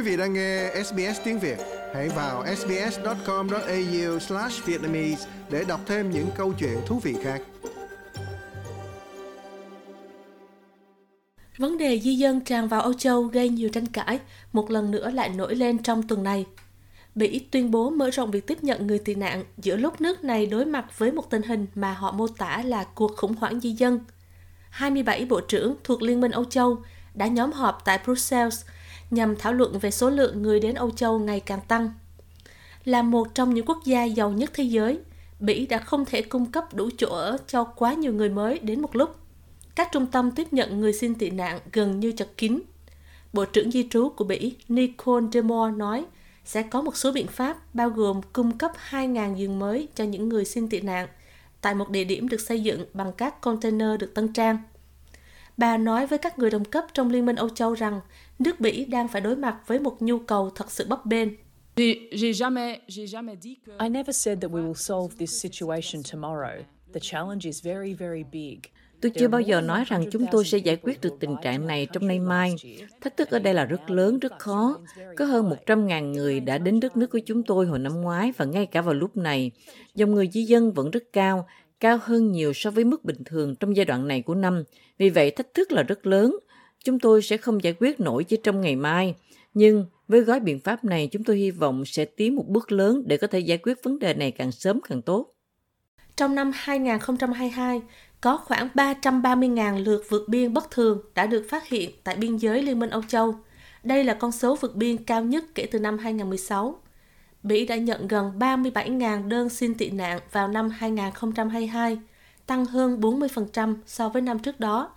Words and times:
Quý 0.00 0.06
vị 0.10 0.16
đang 0.16 0.32
nghe 0.32 0.70
SBS 0.84 1.20
tiếng 1.24 1.38
Việt, 1.38 1.58
hãy 1.94 2.08
vào 2.08 2.44
sbs.com.au/vietnamese 2.56 5.28
để 5.50 5.64
đọc 5.64 5.80
thêm 5.86 6.10
những 6.10 6.26
câu 6.36 6.52
chuyện 6.58 6.78
thú 6.86 6.98
vị 6.98 7.16
khác. 7.22 7.42
Vấn 11.58 11.78
đề 11.78 12.00
di 12.00 12.14
dân 12.14 12.40
tràn 12.40 12.68
vào 12.68 12.80
Âu 12.80 12.92
Châu 12.92 13.22
gây 13.22 13.48
nhiều 13.48 13.68
tranh 13.68 13.86
cãi, 13.86 14.20
một 14.52 14.70
lần 14.70 14.90
nữa 14.90 15.10
lại 15.10 15.28
nổi 15.28 15.54
lên 15.54 15.78
trong 15.78 16.02
tuần 16.02 16.22
này. 16.22 16.46
Bỉ 17.14 17.38
tuyên 17.38 17.70
bố 17.70 17.90
mở 17.90 18.10
rộng 18.10 18.30
việc 18.30 18.46
tiếp 18.46 18.58
nhận 18.62 18.86
người 18.86 18.98
tị 18.98 19.14
nạn 19.14 19.44
giữa 19.58 19.76
lúc 19.76 20.00
nước 20.00 20.24
này 20.24 20.46
đối 20.46 20.64
mặt 20.64 20.98
với 20.98 21.12
một 21.12 21.30
tình 21.30 21.42
hình 21.42 21.66
mà 21.74 21.92
họ 21.92 22.12
mô 22.12 22.28
tả 22.28 22.62
là 22.64 22.84
cuộc 22.94 23.16
khủng 23.16 23.34
hoảng 23.34 23.60
di 23.60 23.70
dân. 23.70 24.00
27 24.70 25.24
bộ 25.24 25.40
trưởng 25.40 25.74
thuộc 25.84 26.02
Liên 26.02 26.20
minh 26.20 26.32
Âu 26.32 26.44
Châu 26.44 26.78
đã 27.14 27.26
nhóm 27.26 27.52
họp 27.52 27.82
tại 27.84 27.98
Brussels 28.04 28.64
nhằm 29.10 29.36
thảo 29.36 29.52
luận 29.52 29.78
về 29.78 29.90
số 29.90 30.10
lượng 30.10 30.42
người 30.42 30.60
đến 30.60 30.74
Âu 30.74 30.90
Châu 30.90 31.18
ngày 31.18 31.40
càng 31.40 31.60
tăng. 31.68 31.92
Là 32.84 33.02
một 33.02 33.34
trong 33.34 33.54
những 33.54 33.66
quốc 33.66 33.78
gia 33.84 34.04
giàu 34.04 34.30
nhất 34.30 34.50
thế 34.54 34.64
giới, 34.64 34.98
Bỉ 35.40 35.66
đã 35.66 35.78
không 35.78 36.04
thể 36.04 36.22
cung 36.22 36.46
cấp 36.46 36.74
đủ 36.74 36.90
chỗ 36.98 37.08
ở 37.08 37.38
cho 37.46 37.64
quá 37.64 37.94
nhiều 37.94 38.12
người 38.12 38.28
mới 38.28 38.58
đến 38.58 38.80
một 38.80 38.96
lúc. 38.96 39.16
Các 39.74 39.88
trung 39.92 40.06
tâm 40.06 40.30
tiếp 40.30 40.52
nhận 40.52 40.80
người 40.80 40.92
xin 40.92 41.14
tị 41.14 41.30
nạn 41.30 41.60
gần 41.72 42.00
như 42.00 42.12
chật 42.12 42.28
kín. 42.36 42.60
Bộ 43.32 43.44
trưởng 43.44 43.70
Di 43.70 43.88
trú 43.90 44.08
của 44.08 44.24
Bỉ 44.24 44.56
Nicole 44.68 45.26
Demore 45.32 45.76
nói 45.76 46.04
sẽ 46.44 46.62
có 46.62 46.82
một 46.82 46.96
số 46.96 47.12
biện 47.12 47.26
pháp 47.26 47.74
bao 47.74 47.90
gồm 47.90 48.20
cung 48.32 48.58
cấp 48.58 48.72
2.000 48.90 49.36
giường 49.36 49.58
mới 49.58 49.88
cho 49.94 50.04
những 50.04 50.28
người 50.28 50.44
xin 50.44 50.68
tị 50.68 50.80
nạn 50.80 51.08
tại 51.60 51.74
một 51.74 51.90
địa 51.90 52.04
điểm 52.04 52.28
được 52.28 52.40
xây 52.40 52.62
dựng 52.62 52.84
bằng 52.94 53.12
các 53.12 53.40
container 53.40 54.00
được 54.00 54.14
tân 54.14 54.32
trang. 54.32 54.58
Bà 55.60 55.76
nói 55.76 56.06
với 56.06 56.18
các 56.18 56.38
người 56.38 56.50
đồng 56.50 56.64
cấp 56.64 56.84
trong 56.94 57.10
Liên 57.10 57.26
minh 57.26 57.36
Âu 57.36 57.48
Châu 57.48 57.74
rằng 57.74 58.00
nước 58.38 58.60
Bỉ 58.60 58.84
đang 58.84 59.08
phải 59.08 59.20
đối 59.20 59.36
mặt 59.36 59.56
với 59.66 59.78
một 59.78 60.02
nhu 60.02 60.18
cầu 60.18 60.50
thật 60.50 60.70
sự 60.70 60.86
bấp 60.88 61.06
bênh. 61.06 61.28
I 61.76 62.08
never 63.90 64.16
said 64.16 64.38
that 64.40 64.50
we 64.50 64.64
will 64.64 64.74
solve 64.74 65.16
this 65.18 65.42
situation 65.42 66.02
tomorrow. 66.02 66.62
The 66.94 67.00
challenge 67.02 67.40
is 67.44 67.64
very, 67.64 67.94
very 67.94 68.24
big. 68.32 68.58
Tôi 69.00 69.12
chưa 69.14 69.28
bao 69.28 69.40
giờ 69.40 69.60
nói 69.60 69.84
rằng 69.86 70.04
chúng 70.10 70.26
tôi 70.30 70.44
sẽ 70.44 70.58
giải 70.58 70.76
quyết 70.76 71.00
được 71.00 71.16
tình 71.20 71.36
trạng 71.42 71.66
này 71.66 71.86
trong 71.92 72.06
nay 72.06 72.18
mai. 72.18 72.54
Thách 73.00 73.16
thức 73.16 73.30
ở 73.30 73.38
đây 73.38 73.54
là 73.54 73.64
rất 73.64 73.90
lớn, 73.90 74.18
rất 74.18 74.38
khó. 74.38 74.78
Có 75.16 75.24
hơn 75.24 75.50
100.000 75.66 76.12
người 76.12 76.40
đã 76.40 76.58
đến 76.58 76.80
đất 76.80 76.96
nước 76.96 77.06
của 77.06 77.20
chúng 77.26 77.42
tôi 77.42 77.66
hồi 77.66 77.78
năm 77.78 78.00
ngoái 78.00 78.32
và 78.36 78.44
ngay 78.44 78.66
cả 78.66 78.82
vào 78.82 78.94
lúc 78.94 79.16
này, 79.16 79.50
dòng 79.94 80.14
người 80.14 80.28
di 80.32 80.42
dân 80.42 80.72
vẫn 80.72 80.90
rất 80.90 81.04
cao, 81.12 81.46
cao 81.80 81.98
hơn 82.02 82.32
nhiều 82.32 82.52
so 82.52 82.70
với 82.70 82.84
mức 82.84 83.04
bình 83.04 83.24
thường 83.24 83.56
trong 83.56 83.76
giai 83.76 83.84
đoạn 83.84 84.08
này 84.08 84.22
của 84.22 84.34
năm. 84.34 84.64
Vì 84.98 85.10
vậy, 85.10 85.30
thách 85.30 85.54
thức 85.54 85.72
là 85.72 85.82
rất 85.82 86.06
lớn. 86.06 86.38
Chúng 86.84 86.98
tôi 86.98 87.22
sẽ 87.22 87.36
không 87.36 87.64
giải 87.64 87.74
quyết 87.80 88.00
nổi 88.00 88.24
chỉ 88.24 88.36
trong 88.36 88.60
ngày 88.60 88.76
mai. 88.76 89.14
Nhưng 89.54 89.86
với 90.08 90.20
gói 90.20 90.40
biện 90.40 90.60
pháp 90.60 90.84
này, 90.84 91.08
chúng 91.12 91.24
tôi 91.24 91.36
hy 91.36 91.50
vọng 91.50 91.84
sẽ 91.86 92.04
tiến 92.04 92.36
một 92.36 92.44
bước 92.48 92.72
lớn 92.72 93.02
để 93.06 93.16
có 93.16 93.26
thể 93.26 93.38
giải 93.38 93.58
quyết 93.58 93.82
vấn 93.82 93.98
đề 93.98 94.14
này 94.14 94.30
càng 94.30 94.52
sớm 94.52 94.80
càng 94.88 95.02
tốt. 95.02 95.34
Trong 96.16 96.34
năm 96.34 96.50
2022, 96.54 97.82
có 98.20 98.36
khoảng 98.36 98.68
330.000 98.74 99.84
lượt 99.84 100.04
vượt 100.08 100.28
biên 100.28 100.54
bất 100.54 100.70
thường 100.70 101.02
đã 101.14 101.26
được 101.26 101.46
phát 101.48 101.68
hiện 101.68 101.90
tại 102.04 102.16
biên 102.16 102.36
giới 102.36 102.62
Liên 102.62 102.78
minh 102.78 102.90
Âu 102.90 103.02
Châu. 103.08 103.34
Đây 103.82 104.04
là 104.04 104.14
con 104.14 104.32
số 104.32 104.56
vượt 104.56 104.76
biên 104.76 105.04
cao 105.04 105.24
nhất 105.24 105.44
kể 105.54 105.66
từ 105.70 105.78
năm 105.78 105.98
2016. 105.98 106.80
Bỉ 107.42 107.66
đã 107.66 107.76
nhận 107.76 108.08
gần 108.08 108.32
37.000 108.38 109.28
đơn 109.28 109.48
xin 109.48 109.74
tị 109.74 109.90
nạn 109.90 110.20
vào 110.32 110.48
năm 110.48 110.70
2022, 110.70 111.98
tăng 112.46 112.64
hơn 112.64 113.00
40% 113.00 113.76
so 113.86 114.08
với 114.08 114.22
năm 114.22 114.38
trước 114.38 114.60
đó. 114.60 114.90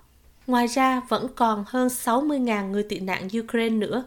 Ngoài 0.48 0.68
ra, 0.68 1.02
vẫn 1.10 1.28
còn 1.36 1.64
hơn 1.68 1.88
60.000 1.88 2.70
người 2.70 2.84
tị 2.84 3.00
nạn 3.00 3.28
Ukraine 3.40 3.76
nữa. 3.76 4.04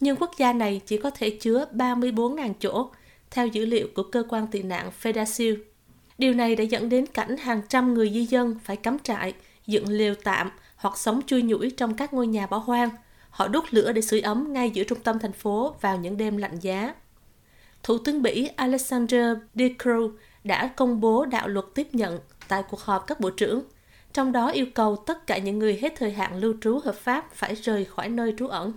Nhưng 0.00 0.16
quốc 0.16 0.30
gia 0.38 0.52
này 0.52 0.80
chỉ 0.86 0.98
có 0.98 1.10
thể 1.10 1.30
chứa 1.30 1.66
34.000 1.72 2.52
chỗ, 2.60 2.90
theo 3.30 3.46
dữ 3.46 3.64
liệu 3.64 3.88
của 3.94 4.02
cơ 4.02 4.22
quan 4.28 4.46
tị 4.46 4.62
nạn 4.62 4.90
FEDASIL. 5.02 5.56
Điều 6.18 6.34
này 6.34 6.56
đã 6.56 6.64
dẫn 6.64 6.88
đến 6.88 7.06
cảnh 7.06 7.36
hàng 7.36 7.62
trăm 7.68 7.94
người 7.94 8.10
di 8.10 8.24
dân 8.24 8.58
phải 8.64 8.76
cắm 8.76 8.98
trại, 8.98 9.32
dựng 9.66 9.88
lều 9.88 10.14
tạm 10.14 10.50
hoặc 10.76 10.98
sống 10.98 11.20
chui 11.26 11.42
nhủi 11.42 11.70
trong 11.70 11.94
các 11.94 12.14
ngôi 12.14 12.26
nhà 12.26 12.46
bỏ 12.46 12.56
hoang. 12.56 12.90
Họ 13.30 13.48
đốt 13.48 13.64
lửa 13.70 13.92
để 13.92 14.00
sưởi 14.00 14.20
ấm 14.20 14.52
ngay 14.52 14.70
giữa 14.70 14.84
trung 14.84 14.98
tâm 15.04 15.18
thành 15.18 15.32
phố 15.32 15.74
vào 15.80 15.96
những 15.96 16.16
đêm 16.16 16.36
lạnh 16.36 16.58
giá. 16.60 16.94
Thủ 17.82 17.98
tướng 17.98 18.22
Bỉ 18.22 18.48
Alexander 18.56 19.36
De 19.54 19.68
Croo 19.82 20.08
đã 20.44 20.72
công 20.76 21.00
bố 21.00 21.24
đạo 21.24 21.48
luật 21.48 21.64
tiếp 21.74 21.88
nhận 21.92 22.18
tại 22.48 22.62
cuộc 22.70 22.80
họp 22.80 23.06
các 23.06 23.20
bộ 23.20 23.30
trưởng, 23.30 23.62
trong 24.12 24.32
đó 24.32 24.50
yêu 24.50 24.66
cầu 24.74 24.96
tất 25.06 25.26
cả 25.26 25.38
những 25.38 25.58
người 25.58 25.78
hết 25.82 25.92
thời 25.96 26.12
hạn 26.12 26.40
lưu 26.40 26.54
trú 26.60 26.78
hợp 26.84 26.94
pháp 26.94 27.28
phải 27.34 27.54
rời 27.54 27.84
khỏi 27.84 28.08
nơi 28.08 28.34
trú 28.38 28.46
ẩn. 28.46 28.72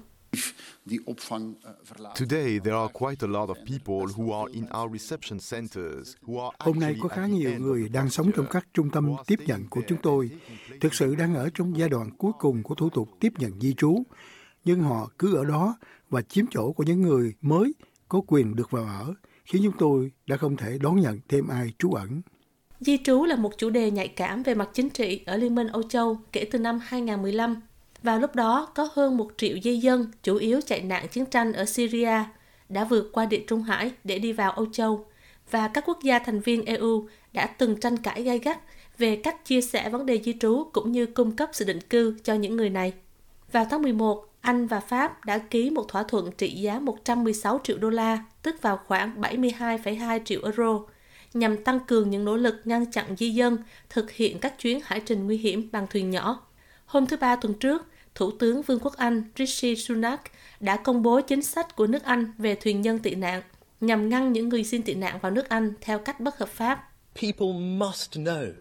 Today 2.20 2.60
there 2.60 2.76
are 2.76 2.94
quite 2.94 3.18
a 3.22 3.28
lot 3.28 3.50
of 3.50 3.56
people 3.56 4.14
who 4.16 4.44
are 4.44 4.54
in 4.54 4.66
our 4.82 5.00
reception 5.00 5.40
centers 5.52 6.16
who 6.26 6.40
are 6.40 6.56
Hôm 6.60 6.80
nay 6.80 6.96
có 7.02 7.10
khá 7.10 7.26
nhiều 7.26 7.60
người 7.60 7.90
đang 7.90 8.10
sống 8.10 8.32
trong 8.36 8.46
các 8.50 8.68
trung 8.74 8.90
tâm 8.90 9.16
tiếp 9.28 9.40
nhận 9.48 9.68
của 9.70 9.82
chúng 9.88 9.98
tôi, 10.04 10.30
thực 10.82 10.94
sự 10.94 11.16
đang 11.16 11.36
ở 11.36 11.50
trong 11.54 11.78
giai 11.78 11.90
đoạn 11.90 12.10
cuối 12.18 12.32
cùng 12.40 12.64
của 12.64 12.76
thủ 12.76 12.90
tục 12.90 13.10
tiếp 13.20 13.34
nhận 13.38 13.60
di 13.62 13.74
trú, 13.74 14.04
nhưng 14.66 14.82
họ 14.82 15.10
cứ 15.20 15.36
ở 15.36 15.46
đó 15.46 15.78
và 16.10 16.22
chiếm 16.22 16.46
chỗ 16.52 16.72
của 16.72 16.84
những 16.84 17.02
người 17.02 17.34
mới 17.42 17.74
có 18.10 18.22
quyền 18.28 18.56
được 18.56 18.72
vào 18.72 18.84
ở, 18.84 19.14
khiến 19.46 19.62
chúng 19.66 19.78
tôi 19.80 20.12
đã 20.28 20.38
không 20.38 20.58
thể 20.58 20.78
đón 20.82 21.02
nhận 21.02 21.20
thêm 21.30 21.48
ai 21.48 21.74
trú 21.80 21.92
ẩn. 21.92 22.22
Di 22.80 22.98
trú 22.98 23.26
là 23.26 23.36
một 23.36 23.58
chủ 23.58 23.70
đề 23.70 23.92
nhạy 23.92 24.08
cảm 24.08 24.44
về 24.44 24.54
mặt 24.56 24.70
chính 24.74 24.90
trị 24.90 25.24
ở 25.26 25.38
Liên 25.38 25.56
minh 25.56 25.68
Âu 25.68 25.84
Châu 25.84 26.20
kể 26.32 26.48
từ 26.52 26.60
năm 26.60 26.80
2015. 26.84 27.62
Vào 28.04 28.20
lúc 28.20 28.36
đó, 28.36 28.68
có 28.76 28.90
hơn 28.94 29.18
một 29.18 29.32
triệu 29.38 29.58
di 29.64 29.78
dân, 29.78 30.12
chủ 30.24 30.36
yếu 30.36 30.62
chạy 30.62 30.82
nạn 30.82 31.08
chiến 31.08 31.26
tranh 31.26 31.54
ở 31.54 31.66
Syria, 31.66 32.24
đã 32.70 32.84
vượt 32.84 33.10
qua 33.14 33.26
địa 33.26 33.44
Trung 33.48 33.64
Hải 33.64 33.92
để 34.04 34.20
đi 34.20 34.34
vào 34.34 34.52
Âu 34.52 34.66
Châu, 34.72 35.06
và 35.52 35.68
các 35.68 35.84
quốc 35.88 36.00
gia 36.04 36.20
thành 36.20 36.40
viên 36.40 36.66
EU 36.66 37.08
đã 37.34 37.48
từng 37.48 37.80
tranh 37.80 37.98
cãi 37.98 38.24
gay 38.24 38.40
gắt 38.40 38.60
về 38.98 39.16
cách 39.16 39.46
chia 39.46 39.62
sẻ 39.62 39.90
vấn 39.90 40.06
đề 40.06 40.22
di 40.24 40.34
trú 40.40 40.64
cũng 40.74 40.92
như 40.92 41.06
cung 41.06 41.36
cấp 41.36 41.50
sự 41.54 41.66
định 41.66 41.82
cư 41.82 42.18
cho 42.24 42.34
những 42.34 42.56
người 42.56 42.70
này. 42.70 42.94
Vào 43.52 43.66
tháng 43.70 43.82
11, 43.82 44.35
anh 44.46 44.68
và 44.68 44.80
Pháp 44.80 45.26
đã 45.26 45.38
ký 45.38 45.70
một 45.70 45.86
thỏa 45.88 46.04
thuận 46.04 46.32
trị 46.32 46.50
giá 46.50 46.80
116 46.80 47.60
triệu 47.64 47.78
đô 47.78 47.90
la, 47.90 48.26
tức 48.42 48.62
vào 48.62 48.80
khoảng 48.88 49.22
72,2 49.22 50.20
triệu 50.26 50.42
euro, 50.44 50.80
nhằm 51.34 51.64
tăng 51.64 51.80
cường 51.80 52.10
những 52.10 52.26
nỗ 52.26 52.38
lực 52.38 52.56
ngăn 52.66 52.92
chặn 52.92 53.16
di 53.18 53.30
dân 53.30 53.58
thực 53.90 54.12
hiện 54.12 54.40
các 54.40 54.60
chuyến 54.60 54.80
hải 54.84 55.00
trình 55.00 55.26
nguy 55.26 55.38
hiểm 55.38 55.70
bằng 55.72 55.88
thuyền 55.90 56.10
nhỏ. 56.10 56.48
Hôm 56.86 57.06
thứ 57.06 57.18
Ba 57.18 57.36
tuần 57.36 57.54
trước, 57.54 57.86
Thủ 58.16 58.32
tướng 58.32 58.62
Vương 58.62 58.80
quốc 58.80 58.98
Anh 58.98 59.24
Rishi 59.38 59.76
Sunak 59.76 60.22
đã 60.60 60.78
công 60.78 61.02
bố 61.04 61.22
chính 61.22 61.42
sách 61.42 61.76
của 61.76 61.88
nước 61.88 62.04
Anh 62.04 62.32
về 62.38 62.56
thuyền 62.56 62.82
nhân 62.82 63.00
tị 63.00 63.16
nạn 63.16 63.42
nhằm 63.82 64.10
ngăn 64.10 64.34
những 64.34 64.50
người 64.50 64.64
xin 64.64 64.84
tị 64.84 64.94
nạn 64.94 65.20
vào 65.22 65.32
nước 65.32 65.50
Anh 65.50 65.74
theo 65.82 66.00
cách 66.00 66.20
bất 66.20 66.38
hợp 66.38 66.50
pháp. 66.50 66.90
People 67.22 67.54
must 67.54 68.18
know 68.18 68.52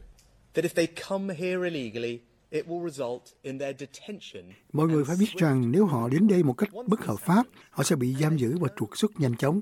that 0.54 0.64
if 0.64 0.74
they 0.74 0.86
come 1.08 1.34
here 1.34 1.58
illegally, 1.64 2.18
it 2.54 2.66
will 2.66 2.90
result 2.90 3.22
in 3.42 3.58
their 3.58 3.76
detention. 3.78 4.52
Mọi 4.72 4.88
người 4.88 5.04
phải 5.04 5.16
biết 5.20 5.32
rằng 5.36 5.72
nếu 5.72 5.86
họ 5.86 6.08
đến 6.08 6.28
đây 6.28 6.42
một 6.42 6.52
cách 6.52 6.68
bất 6.86 7.04
hợp 7.04 7.20
pháp, 7.20 7.46
họ 7.70 7.84
sẽ 7.84 7.96
bị 7.96 8.14
giam 8.20 8.36
giữ 8.36 8.58
và 8.58 8.68
trục 8.76 8.98
xuất 8.98 9.20
nhanh 9.20 9.36
chóng. 9.36 9.60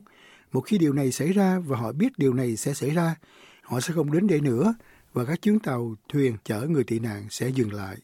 Một 0.53 0.61
khi 0.61 0.79
điều 0.79 0.93
này 0.93 1.13
xảy 1.13 1.33
ra 1.33 1.59
và 1.59 1.77
họ 1.77 1.93
biết 1.93 2.19
điều 2.19 2.35
này 2.35 2.57
sẽ 2.57 2.75
xảy 2.75 2.91
ra, 2.91 3.17
họ 3.63 3.81
sẽ 3.81 3.95
không 3.95 4.13
đến 4.13 4.27
đây 4.27 4.41
nữa 4.41 4.75
và 5.13 5.25
các 5.25 5.43
chuyến 5.43 5.59
tàu, 5.59 5.95
thuyền 6.09 6.37
chở 6.45 6.61
người 6.61 6.85
tị 6.85 6.99
nạn 6.99 7.27
sẽ 7.31 7.49
dừng 7.49 7.73
lại. 7.73 7.97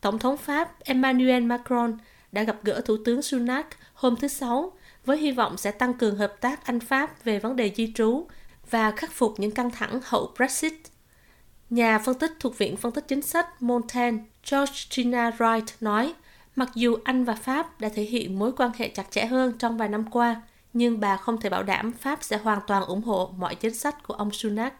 Tổng 0.00 0.18
thống 0.18 0.36
Pháp 0.36 0.80
Emmanuel 0.80 1.42
Macron 1.42 1.98
đã 2.32 2.42
gặp 2.42 2.56
gỡ 2.64 2.80
Thủ 2.84 2.96
tướng 3.04 3.22
Sunak 3.22 3.66
hôm 3.94 4.16
thứ 4.16 4.28
Sáu 4.28 4.72
với 5.04 5.18
hy 5.18 5.32
vọng 5.32 5.56
sẽ 5.56 5.70
tăng 5.70 5.94
cường 5.94 6.16
hợp 6.16 6.36
tác 6.40 6.66
Anh-Pháp 6.66 7.24
về 7.24 7.38
vấn 7.38 7.56
đề 7.56 7.72
di 7.76 7.92
trú 7.92 8.26
và 8.70 8.90
khắc 8.90 9.12
phục 9.12 9.34
những 9.38 9.50
căng 9.50 9.70
thẳng 9.70 10.00
hậu 10.04 10.32
Brexit. 10.36 10.74
Nhà 11.70 11.98
phân 11.98 12.18
tích 12.18 12.32
thuộc 12.40 12.58
Viện 12.58 12.76
Phân 12.76 12.92
tích 12.92 13.04
Chính 13.08 13.22
sách 13.22 13.62
Montaigne 13.62 14.22
Georgina 14.50 15.30
Wright 15.30 15.62
nói, 15.80 16.14
mặc 16.56 16.70
dù 16.74 16.96
Anh 17.04 17.24
và 17.24 17.34
Pháp 17.34 17.80
đã 17.80 17.88
thể 17.88 18.02
hiện 18.02 18.38
mối 18.38 18.52
quan 18.52 18.70
hệ 18.76 18.88
chặt 18.88 19.10
chẽ 19.10 19.24
hơn 19.24 19.52
trong 19.58 19.78
vài 19.78 19.88
năm 19.88 20.04
qua, 20.10 20.42
nhưng 20.72 21.00
bà 21.00 21.16
không 21.16 21.40
thể 21.40 21.50
bảo 21.50 21.62
đảm 21.62 21.92
Pháp 21.92 22.18
sẽ 22.22 22.38
hoàn 22.38 22.58
toàn 22.66 22.82
ủng 22.84 23.02
hộ 23.02 23.34
mọi 23.36 23.54
chính 23.54 23.74
sách 23.74 24.06
của 24.06 24.14
ông 24.14 24.30
Sunak. 24.30 24.74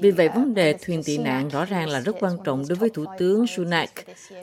Vì 0.00 0.10
vậy, 0.10 0.28
vấn 0.28 0.54
đề 0.54 0.72
thuyền 0.72 1.02
tị 1.02 1.18
nạn 1.18 1.48
rõ 1.48 1.64
ràng 1.64 1.88
là 1.88 2.00
rất 2.00 2.16
quan 2.20 2.32
trọng 2.44 2.64
đối 2.68 2.76
với 2.76 2.90
Thủ 2.90 3.04
tướng 3.18 3.46
Sunak. 3.46 3.90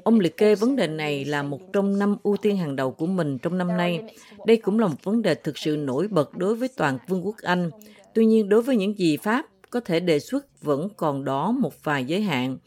Ông 0.04 0.20
liệt 0.20 0.38
kê 0.38 0.56
vấn 0.56 0.76
đề 0.76 0.88
này 0.88 1.26
là 1.26 1.44
một 1.44 1.74
trong 1.74 2.00
năm 2.00 2.18
ưu 2.24 2.38
tiên 2.38 2.58
hàng 2.58 2.76
đầu 2.76 2.92
của 2.92 3.06
mình 3.06 3.38
trong 3.38 3.58
năm 3.58 3.78
nay. 3.78 4.02
Đây 4.46 4.58
cũng 4.58 4.80
là 4.80 4.88
một 4.88 5.04
vấn 5.04 5.22
đề 5.22 5.36
thực 5.36 5.58
sự 5.58 5.78
nổi 5.78 6.08
bật 6.08 6.38
đối 6.38 6.56
với 6.56 6.70
toàn 6.76 6.98
Vương 7.08 7.26
quốc 7.26 7.36
Anh. 7.42 7.72
Tuy 8.14 8.26
nhiên, 8.26 8.50
đối 8.50 8.62
với 8.62 8.76
những 8.76 9.00
gì 9.00 9.18
Pháp 9.18 9.46
có 9.76 9.82
thể 9.82 10.00
đề 10.00 10.20
xuất 10.20 10.62
vẫn 10.62 10.90
còn 10.98 11.26
đó 11.26 11.52
một 11.52 11.84
vài 11.84 12.06
giới 12.06 12.22
hạn. 12.22 12.58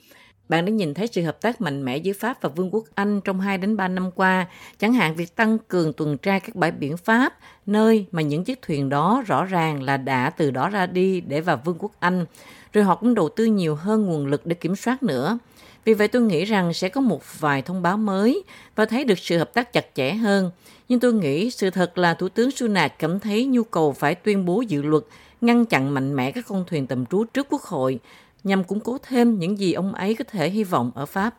Bạn 0.49 0.65
đã 0.65 0.73
nhìn 0.73 0.95
thấy 0.95 1.07
sự 1.07 1.23
hợp 1.23 1.41
tác 1.41 1.61
mạnh 1.61 1.85
mẽ 1.85 1.97
giữa 1.97 2.13
Pháp 2.13 2.43
và 2.43 2.49
Vương 2.49 2.75
quốc 2.75 2.85
Anh 2.95 3.21
trong 3.21 3.41
2 3.41 3.59
đến 3.59 3.77
3 3.77 3.89
năm 3.89 4.11
qua, 4.11 4.47
chẳng 4.79 4.93
hạn 4.93 5.15
việc 5.15 5.37
tăng 5.37 5.59
cường 5.59 5.93
tuần 5.93 6.19
tra 6.19 6.39
các 6.39 6.55
bãi 6.55 6.71
biển 6.71 6.97
Pháp, 6.97 7.39
nơi 7.67 8.07
mà 8.13 8.23
những 8.23 8.45
chiếc 8.45 8.63
thuyền 8.63 8.89
đó 8.89 9.23
rõ 9.27 9.45
ràng 9.45 9.83
là 9.83 9.97
đã 9.97 10.31
từ 10.31 10.51
đó 10.51 10.69
ra 10.69 10.87
đi 10.87 11.21
để 11.21 11.41
vào 11.41 11.61
Vương 11.65 11.77
quốc 11.79 11.93
Anh, 12.01 12.27
rồi 12.73 12.85
họ 12.85 12.95
cũng 12.95 13.15
đầu 13.15 13.29
tư 13.29 13.45
nhiều 13.45 13.75
hơn 13.75 14.07
nguồn 14.07 14.27
lực 14.27 14.47
để 14.47 14.55
kiểm 14.55 14.77
soát 14.77 15.03
nữa. 15.03 15.39
Vì 15.85 15.95
vậy 15.95 16.09
tôi 16.09 16.23
nghĩ 16.23 16.45
rằng 16.45 16.75
sẽ 16.75 16.89
có 16.89 17.01
một 17.01 17.41
vài 17.41 17.63
thông 17.63 17.83
báo 17.83 17.97
mới 17.97 18.45
và 18.77 18.87
thấy 18.87 19.05
được 19.05 19.19
sự 19.19 19.39
hợp 19.39 19.55
tác 19.55 19.73
chặt 19.73 19.87
chẽ 19.95 20.13
hơn. 20.13 20.51
Nhưng 20.89 21.01
tôi 21.01 21.13
nghĩ 21.13 21.51
sự 21.51 21.71
thật 21.71 21.99
là 21.99 22.15
Thủ 22.15 22.29
tướng 22.29 22.51
Sunak 22.51 22.99
cảm 22.99 23.21
thấy 23.21 23.45
nhu 23.45 23.65
cầu 23.65 23.93
phải 23.93 24.15
tuyên 24.15 24.45
bố 24.45 24.61
dự 24.61 24.83
luật 24.83 25.05
ngăn 25.41 25.67
chặn 25.67 25.95
mạnh 25.95 26.17
mẽ 26.17 26.33
các 26.33 26.45
con 26.49 26.65
thuyền 26.67 26.87
tầm 26.87 27.07
trú 27.07 27.25
trước 27.25 27.47
Quốc 27.51 27.63
hội 27.63 28.01
nhằm 28.45 28.65
củng 28.65 28.81
cố 28.81 28.99
thêm 29.03 29.39
những 29.39 29.59
gì 29.59 29.73
ông 29.73 29.95
ấy 29.95 30.15
có 30.15 30.25
thể 30.25 30.51
hy 30.51 30.65
vọng 30.65 30.91
ở 30.95 31.07
Pháp. 31.07 31.39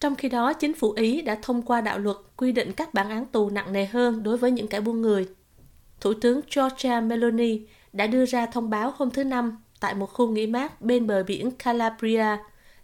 Trong 0.00 0.16
khi 0.16 0.28
đó, 0.28 0.52
chính 0.52 0.74
phủ 0.74 0.92
Ý 0.92 1.22
đã 1.22 1.38
thông 1.42 1.62
qua 1.62 1.80
đạo 1.80 1.98
luật 1.98 2.16
quy 2.36 2.52
định 2.52 2.72
các 2.72 2.94
bản 2.94 3.10
án 3.10 3.26
tù 3.26 3.50
nặng 3.50 3.72
nề 3.72 3.84
hơn 3.84 4.22
đối 4.22 4.36
với 4.36 4.50
những 4.50 4.68
kẻ 4.68 4.80
buôn 4.80 5.02
người. 5.02 5.28
Thủ 6.00 6.14
tướng 6.14 6.40
Giorgia 6.50 7.00
Meloni 7.00 7.60
đã 7.92 8.06
đưa 8.06 8.26
ra 8.26 8.46
thông 8.46 8.70
báo 8.70 8.92
hôm 8.96 9.10
thứ 9.10 9.24
Năm 9.24 9.62
tại 9.80 9.94
một 9.94 10.12
khu 10.12 10.28
nghỉ 10.28 10.46
mát 10.46 10.82
bên 10.82 11.06
bờ 11.06 11.22
biển 11.22 11.50
Calabria, 11.50 12.36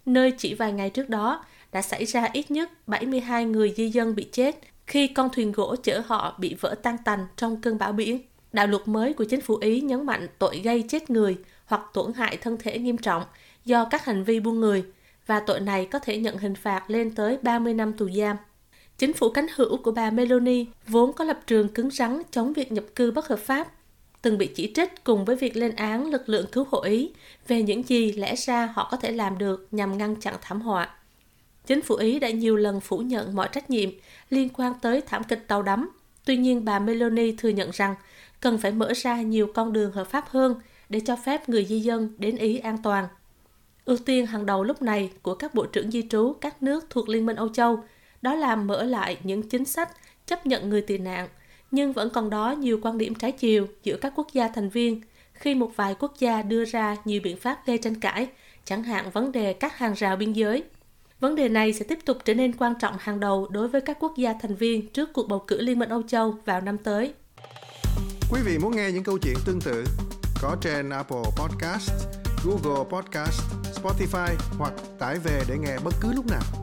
nơi 0.05 0.31
chỉ 0.37 0.53
vài 0.53 0.73
ngày 0.73 0.89
trước 0.89 1.09
đó 1.09 1.45
đã 1.71 1.81
xảy 1.81 2.05
ra 2.05 2.27
ít 2.33 2.51
nhất 2.51 2.87
72 2.87 3.45
người 3.45 3.73
di 3.77 3.89
dân 3.89 4.15
bị 4.15 4.23
chết 4.31 4.55
khi 4.89 5.07
con 5.07 5.29
thuyền 5.29 5.51
gỗ 5.51 5.75
chở 5.83 6.01
họ 6.05 6.35
bị 6.39 6.55
vỡ 6.59 6.75
tan 6.83 6.97
tành 7.05 7.25
trong 7.35 7.61
cơn 7.61 7.77
bão 7.77 7.93
biển. 7.93 8.21
Đạo 8.51 8.67
luật 8.67 8.87
mới 8.87 9.13
của 9.13 9.23
chính 9.23 9.41
phủ 9.41 9.55
Ý 9.55 9.81
nhấn 9.81 10.05
mạnh 10.05 10.27
tội 10.39 10.59
gây 10.59 10.83
chết 10.87 11.09
người 11.09 11.37
hoặc 11.65 11.81
tổn 11.93 12.13
hại 12.13 12.37
thân 12.37 12.57
thể 12.57 12.79
nghiêm 12.79 12.97
trọng 12.97 13.23
do 13.65 13.85
các 13.85 14.05
hành 14.05 14.23
vi 14.23 14.39
buôn 14.39 14.59
người 14.59 14.83
và 15.25 15.39
tội 15.39 15.59
này 15.59 15.85
có 15.85 15.99
thể 15.99 16.17
nhận 16.17 16.37
hình 16.37 16.55
phạt 16.55 16.89
lên 16.89 17.15
tới 17.15 17.37
30 17.41 17.73
năm 17.73 17.93
tù 17.93 18.09
giam. 18.09 18.37
Chính 18.97 19.13
phủ 19.13 19.29
cánh 19.29 19.47
hữu 19.55 19.77
của 19.77 19.91
bà 19.91 20.11
Meloni 20.11 20.65
vốn 20.87 21.13
có 21.13 21.23
lập 21.23 21.39
trường 21.47 21.67
cứng 21.67 21.91
rắn 21.91 22.21
chống 22.31 22.53
việc 22.53 22.71
nhập 22.71 22.83
cư 22.95 23.11
bất 23.11 23.27
hợp 23.27 23.39
pháp, 23.39 23.67
từng 24.21 24.37
bị 24.37 24.47
chỉ 24.55 24.71
trích 24.75 25.03
cùng 25.03 25.25
với 25.25 25.35
việc 25.35 25.57
lên 25.57 25.75
án 25.75 26.09
lực 26.09 26.29
lượng 26.29 26.45
cứu 26.51 26.65
hộ 26.71 26.81
Ý 26.81 27.11
về 27.47 27.61
những 27.61 27.83
gì 27.83 28.11
lẽ 28.11 28.35
ra 28.35 28.73
họ 28.75 28.87
có 28.91 28.97
thể 28.97 29.11
làm 29.11 29.37
được 29.37 29.67
nhằm 29.71 29.97
ngăn 29.97 30.15
chặn 30.15 30.35
thảm 30.41 30.61
họa. 30.61 30.89
Chính 31.65 31.81
phủ 31.81 31.95
Ý 31.95 32.19
đã 32.19 32.29
nhiều 32.29 32.55
lần 32.55 32.79
phủ 32.79 32.97
nhận 32.97 33.35
mọi 33.35 33.49
trách 33.51 33.69
nhiệm 33.69 33.89
liên 34.29 34.49
quan 34.49 34.73
tới 34.81 35.01
thảm 35.01 35.23
kịch 35.23 35.47
tàu 35.47 35.61
đắm. 35.61 35.89
Tuy 36.25 36.37
nhiên, 36.37 36.65
bà 36.65 36.79
Meloni 36.79 37.31
thừa 37.31 37.49
nhận 37.49 37.69
rằng 37.73 37.95
cần 38.39 38.57
phải 38.57 38.71
mở 38.71 38.93
ra 38.95 39.21
nhiều 39.21 39.47
con 39.53 39.73
đường 39.73 39.91
hợp 39.91 40.07
pháp 40.07 40.29
hơn 40.29 40.55
để 40.89 40.99
cho 41.05 41.15
phép 41.15 41.49
người 41.49 41.65
di 41.65 41.79
dân 41.79 42.15
đến 42.17 42.37
Ý 42.37 42.57
an 42.57 42.77
toàn. 42.83 43.07
Ưu 43.85 43.97
tiên 43.97 44.25
hàng 44.25 44.45
đầu 44.45 44.63
lúc 44.63 44.81
này 44.81 45.11
của 45.21 45.35
các 45.35 45.53
bộ 45.53 45.65
trưởng 45.65 45.91
di 45.91 46.07
trú 46.09 46.33
các 46.41 46.63
nước 46.63 46.85
thuộc 46.89 47.09
Liên 47.09 47.25
minh 47.25 47.35
Âu 47.35 47.49
Châu 47.49 47.83
đó 48.21 48.35
là 48.35 48.55
mở 48.55 48.83
lại 48.83 49.17
những 49.23 49.49
chính 49.49 49.65
sách 49.65 49.89
chấp 50.25 50.45
nhận 50.45 50.69
người 50.69 50.81
tị 50.81 50.97
nạn, 50.97 51.27
nhưng 51.71 51.93
vẫn 51.93 52.09
còn 52.09 52.29
đó 52.29 52.51
nhiều 52.51 52.79
quan 52.81 52.97
điểm 52.97 53.15
trái 53.15 53.31
chiều 53.31 53.67
giữa 53.83 53.97
các 53.97 54.13
quốc 54.15 54.27
gia 54.33 54.47
thành 54.47 54.69
viên 54.69 55.01
khi 55.33 55.55
một 55.55 55.71
vài 55.75 55.95
quốc 55.99 56.13
gia 56.19 56.41
đưa 56.41 56.65
ra 56.65 56.95
nhiều 57.05 57.21
biện 57.23 57.37
pháp 57.37 57.65
gây 57.65 57.77
tranh 57.77 57.99
cãi, 57.99 58.27
chẳng 58.65 58.83
hạn 58.83 59.09
vấn 59.09 59.31
đề 59.31 59.53
các 59.53 59.77
hàng 59.77 59.93
rào 59.93 60.15
biên 60.15 60.33
giới. 60.33 60.63
Vấn 61.19 61.35
đề 61.35 61.49
này 61.49 61.73
sẽ 61.73 61.85
tiếp 61.85 61.99
tục 62.05 62.17
trở 62.25 62.33
nên 62.33 62.55
quan 62.57 62.73
trọng 62.79 62.95
hàng 62.99 63.19
đầu 63.19 63.47
đối 63.51 63.67
với 63.67 63.81
các 63.81 63.97
quốc 63.99 64.13
gia 64.17 64.33
thành 64.41 64.55
viên 64.55 64.87
trước 64.87 65.13
cuộc 65.13 65.27
bầu 65.27 65.43
cử 65.47 65.61
Liên 65.61 65.79
minh 65.79 65.89
Âu 65.89 66.01
Châu 66.03 66.35
vào 66.45 66.61
năm 66.61 66.77
tới. 66.77 67.13
Quý 68.31 68.41
vị 68.45 68.57
muốn 68.57 68.75
nghe 68.75 68.91
những 68.91 69.03
câu 69.03 69.17
chuyện 69.17 69.35
tương 69.45 69.61
tự 69.61 69.83
có 70.41 70.57
trên 70.61 70.89
Apple 70.89 71.23
Podcast, 71.37 71.91
Google 72.45 72.83
Podcast, 72.89 73.41
Spotify 73.81 74.35
hoặc 74.57 74.73
tải 74.99 75.15
về 75.23 75.43
để 75.49 75.57
nghe 75.57 75.77
bất 75.83 75.93
cứ 76.01 76.13
lúc 76.13 76.25
nào. 76.25 76.58